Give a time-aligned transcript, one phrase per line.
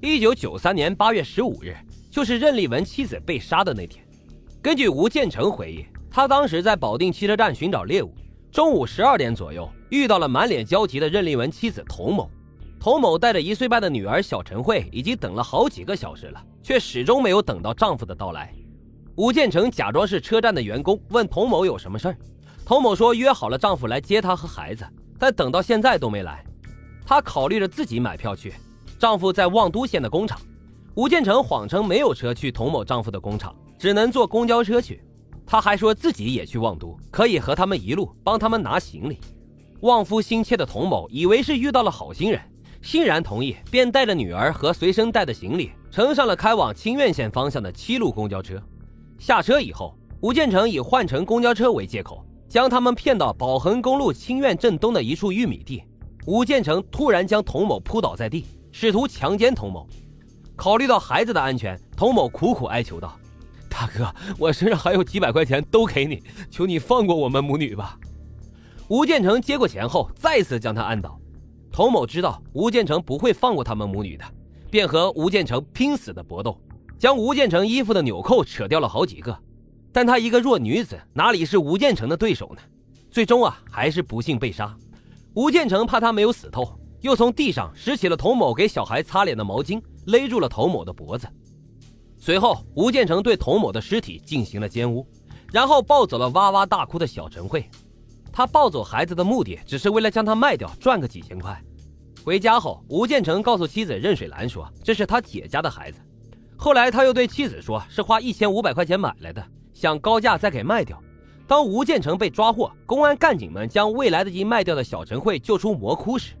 [0.00, 1.76] 一九九三年八月十五日，
[2.08, 4.04] 就是任立文妻子被杀的那天。
[4.62, 8.14] 根据吴建成回忆，他当时在保定汽车站寻找猎物，
[8.52, 12.30] 中午十二点左右遇到了满脸焦急的任立文妻子童某。
[12.78, 18.54] 童某带着一岁半的女儿小陈慧，已经等了好几个小时了，却始终没有等到丈夫的到来。
[19.16, 22.16] 吴建成假装是车站的员工，问童某有什么事儿。
[22.64, 24.86] 童某说约好了丈夫来接她和孩子，
[25.18, 26.44] 但等到现在都没来。
[27.04, 28.54] 她考虑着自己买票去。
[28.98, 30.40] 丈夫在望都县的工厂，
[30.94, 35.00] 吴建成谎称没有车去童某丈夫的工厂，只能坐公交车去。
[35.46, 39.18] 他还说自己也去望都，可以和他们一路帮他们拿行李。
[39.82, 42.40] 望夫心切的童某以为是遇到了好心人，
[42.82, 48.60] 欣然同意，便带着女儿和随身带的行李，乘上了开往清苑县方向的七路公交车。
[49.16, 55.84] 下车以后，吴建成以换乘公交车为借口，将他们骗到宝恒公路清苑镇东的一处玉米地。
[56.26, 58.44] 吴建成突然将童某扑倒在地。
[58.70, 59.86] 试图强奸童某，
[60.56, 63.18] 考虑到孩子的安全，童某苦苦哀求道
[63.68, 67.98] ：“大哥，我身上还有几百块钱，都给你，求你放过我们母女吧。”
[68.88, 71.18] 吴建成接过钱后，再次将他按倒。
[71.70, 74.24] 童某知道吴建成不会放过他们母女的，
[74.70, 76.58] 便和吴建成拼死的搏斗，
[76.98, 79.36] 将吴建成衣服的纽扣扯掉了好几个。
[79.92, 82.62] 但她一个弱女子，哪里是吴建成的对手呢？
[83.10, 84.76] 最终啊，还是不幸被杀。
[85.34, 86.77] 吴建成怕他没有死透。
[87.00, 91.28] 又从地上拾起了童某给小孩擦脸的毛巾，勒住了童某的脖子。
[92.18, 95.06] 随后，吴建成对童某的尸体进行了奸污，
[95.52, 97.68] 然后抱走了哇哇大哭的小陈慧。
[98.32, 101.60] 他抱走孩子的目的，只是为了将他卖掉，赚个几千块。
[102.24, 105.98] 回家后，吴建成告诉妻子任水兰说：“这是他姐家的孩子。”
[106.56, 111.00] 后来，他又对妻子说：“是花一千五百块钱买来的，想高价再给卖掉。”
[111.46, 116.34] 当吴建成被抓获，公安干警们将未来得及卖掉的小陈慧救出魔窟时，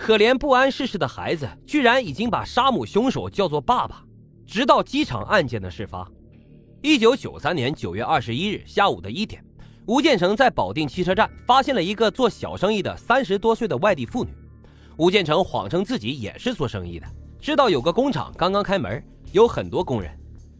[0.00, 4.02] 可怜不谙世事的孩子，居然已经把杀母凶手叫做爸爸。
[4.46, 6.10] 直到机场案件的事发，
[6.80, 9.44] 一九九三年九月二十一日下午的一点，
[9.86, 14.30] 吴建成在保定汽车站发现了一个做小生意的三十多岁的外地妇女。
[14.96, 17.06] 吴建成谎称自己也是做生意的，
[17.38, 20.10] 知道有个工厂刚刚开门，有很多工人，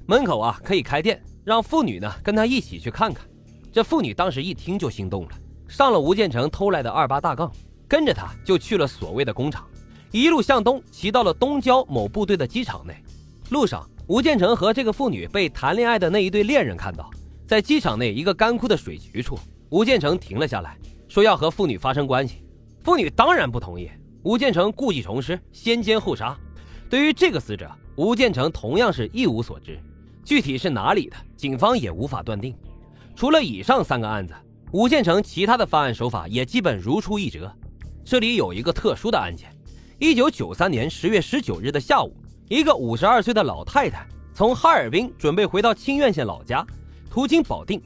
[0.04, 3.26] 门口啊可以开店，让妇女呢跟他一起去看看。
[3.72, 5.30] 这妇女当时一听就心动了，
[5.66, 7.50] 上了吴建成偷来的二八大杠。
[7.90, 9.66] 跟着他就去了所谓的工厂，
[10.12, 12.94] 一路向东骑到了东郊某部队的机场内。
[13.48, 17.10] 路上，吴建成和这个妇女被谈恋爱的那一对恋人看到，
[17.48, 19.36] 在机场内一个干枯的水渠处，
[19.70, 22.44] 吴建成停了下来，说要和妇女发生关系。
[22.84, 23.90] 妇女当然不同意。
[24.22, 26.38] 吴建成故技重施，先奸后杀。
[26.88, 29.80] 对于这个死者，吴建成同样是一无所知，
[30.24, 32.54] 具体是哪里的，警方也无法断定。
[33.16, 34.32] 除了以上三个案子，
[34.70, 37.52] 吴建成其他的犯案手法也基本如出一辙。
[38.04, 39.54] 这里有一个特殊的案件：
[39.98, 42.16] 一九九三年十月十九日的下午，
[42.48, 46.66] 一个五十二岁的老太太从哈尔滨准备回到清苑县老家，
[47.10, 47.80] 途经保定。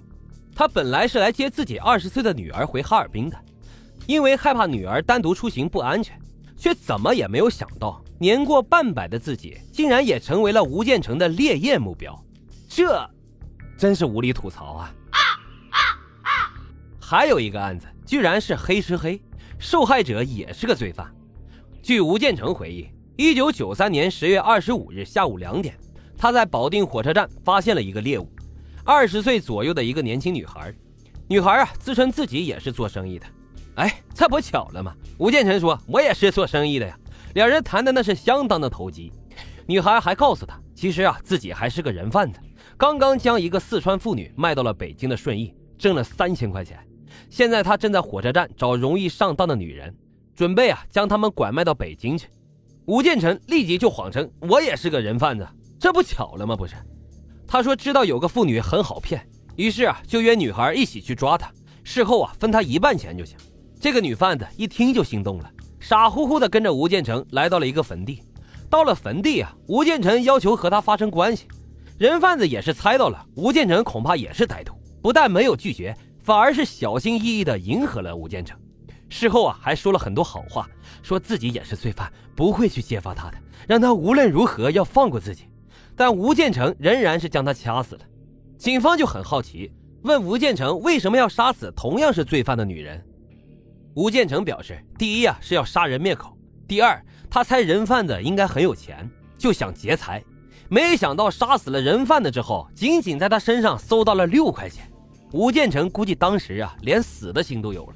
[0.54, 3.36] 她本来是来接自己二十岁的女儿回哈尔滨的，
[4.06, 6.18] 因为害怕女儿单独出行不安全，
[6.56, 12.16] 却怎么也没有想到，年过半百的自己竟然也成为了吴建成的猎艳目标。
[12.68, 13.10] 这
[13.76, 14.94] 真是无力吐槽啊！
[17.00, 19.20] 还有一个案子，居然是黑吃黑。
[19.64, 21.10] 受害者也是个罪犯。
[21.82, 22.86] 据吴建成回忆，
[23.16, 25.74] 一九九三年十月二十五日下午两点，
[26.18, 28.28] 他在保定火车站发现了一个猎物，
[28.84, 30.70] 二十岁左右的一个年轻女孩。
[31.28, 33.24] 女孩啊，自称自己也是做生意的。
[33.76, 34.94] 哎，这不巧了吗？
[35.16, 36.98] 吴建成说：“我也是做生意的呀。”
[37.32, 39.10] 两人谈的那是相当的投机。
[39.66, 42.38] 女孩还告诉他，其实啊，自己还是个人贩子，
[42.76, 46.78] 刚刚将一个四川妇女卖到了北京的顺义，挣了三千块钱。
[47.30, 49.94] 现在他正在火车站找容易上当的女人，
[50.34, 52.28] 准备啊将他们拐卖到北京去。
[52.86, 55.46] 吴建成立即就谎称我也是个人贩子，
[55.78, 56.54] 这不巧了吗？
[56.54, 56.74] 不是，
[57.46, 59.26] 他说知道有个妇女很好骗，
[59.56, 61.50] 于是啊就约女孩一起去抓她，
[61.82, 63.36] 事后啊分他一半钱就行。
[63.80, 65.50] 这个女贩子一听就心动了，
[65.80, 68.22] 傻乎乎的跟着吴建成来到了一个坟地。
[68.68, 71.46] 到了坟地啊，吴建成要求和他发生关系，
[71.96, 75.96] 人贩子也是猜到了吴建成恐怕也是歹徒，不但没有拒绝。
[76.24, 78.58] 反而是小心翼翼地迎合了吴建成，
[79.10, 80.66] 事后啊还说了很多好话，
[81.02, 83.36] 说自己也是罪犯，不会去揭发他的，
[83.68, 85.44] 让他无论如何要放过自己。
[85.94, 88.00] 但吴建成仍然是将他掐死了。
[88.56, 89.70] 警方就很好奇，
[90.04, 93.04] 问吴建成为什么要杀死同样是罪犯的女人。
[93.94, 96.34] 吴建成表示，第一啊是要杀人灭口，
[96.66, 96.98] 第二
[97.28, 100.24] 他猜人贩子应该很有钱，就想劫财。
[100.70, 104.90] 没想到杀死了人贩子之后，仅仅在他身上搜到了六块钱。
[105.34, 107.94] 吴建成估计当时啊，连死的心都有了。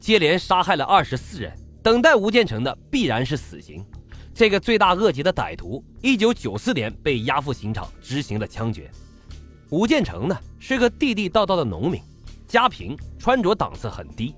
[0.00, 1.52] 接连杀害了二十四人，
[1.84, 3.86] 等待吴建成的必然是死刑。
[4.34, 8.90] 这个罪大恶极的歹徒，一九九四年被押赴刑场执行了枪决。
[9.70, 12.02] 吴建成呢是个地地道道的农民，
[12.48, 14.34] 家贫，穿着档次很低，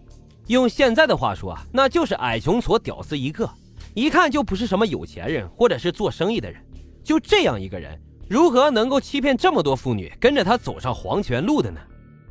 [0.48, 3.48] 用现在的话说啊，那就是矮穷矬屌丝一个，
[3.94, 6.62] 一看就不是什么有钱人或者是做生意的人。
[7.02, 11.80] 就这样一个人，如何能够欺骗这么多妇女跟着他走上黄泉路的呢？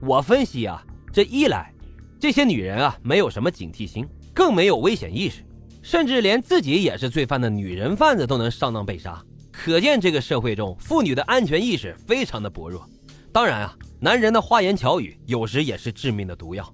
[0.01, 0.81] 我分析啊，
[1.11, 1.73] 这一来，
[2.19, 5.43] 这些女人啊没有什么警惕心，更没有危险意识。
[5.81, 12.87] 甚至连自己也是罪犯的女人贩子都能上当被杀，可见这个社会中妇女的安全意识非常的薄弱。
[13.31, 16.73] 当然啊，男人的花言巧语有时也是致命的毒药。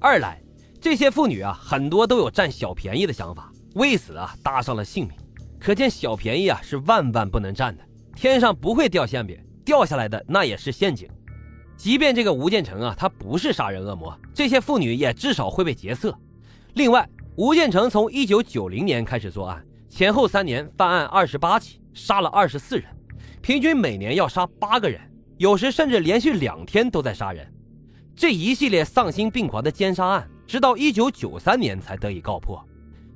[0.00, 0.40] 二来，
[0.80, 5.16] 这些妇女啊，很多都有占小便宜的想法，为此啊搭上了性命。
[5.58, 7.82] 可见小便宜啊是万万不能占的，
[8.14, 11.08] 天上不会掉馅饼，掉下来的那也是陷阱。
[11.78, 16.14] 即便这个吴建成啊，他不是杀人恶魔，这些妇女也至少会被劫色。
[16.74, 17.08] 另外。
[17.40, 22.84] 吴建成从一九九零年开始作案，前后三年犯案二十八起，杀了二十四人，
[23.40, 25.00] 平均每年要杀八个人，
[25.36, 27.48] 有时甚至连续两天都在杀人。
[28.16, 32.60] 这一系列丧心病狂的奸杀案，直到一九九三年才得以告破。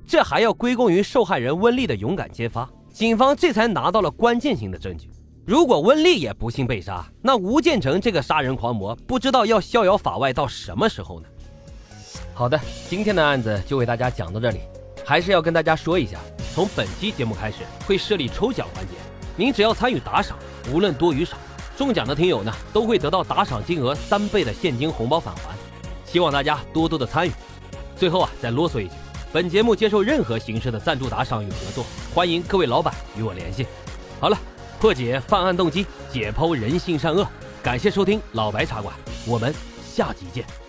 [0.07, 5.09] 这还要归功于受害人温丽的勇敢揭发，警方这才拿到了关键性的证据。
[5.45, 11.27] 如果温丽也不幸被杀，那吴建成这个杀人狂魔不知道要逍遥法外到什么时候呢？
[12.33, 12.57] 好的，
[12.89, 14.61] 今天的案子就为大家讲到这里。
[15.03, 16.17] 还是要跟大家说一下，
[16.55, 18.93] 从本期节目开始会设立抽奖环节，
[19.35, 20.37] 您只要参与打赏，
[20.71, 21.35] 无论多与少，
[21.75, 25.53] 中奖的听友呢都会得到打赏金额三倍的现金红包返还。
[26.05, 27.31] 希望大家多多的参与。
[27.97, 28.93] 最后啊，再啰嗦一句，
[29.33, 31.85] 本节目接受任何形式的赞助打赏与合作，
[32.15, 33.67] 欢迎各位老板与我联系。
[34.21, 34.37] 好了，
[34.83, 37.25] 破解犯案动机，解剖人性善恶，
[37.63, 38.93] 感谢收听老白茶馆，
[39.25, 40.62] 我们下集见。